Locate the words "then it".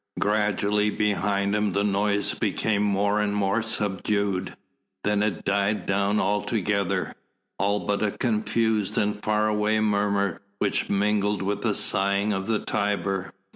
5.03-5.45